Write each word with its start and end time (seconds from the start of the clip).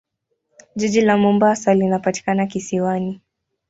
Jiji 0.75 1.01
la 1.01 1.17
Mombasa 1.17 1.73
linapatikana 1.73 2.45
kisiwani. 2.45 3.21